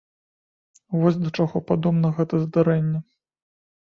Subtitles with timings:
[1.01, 2.99] Вось да чаго падобна гэта здарэнне.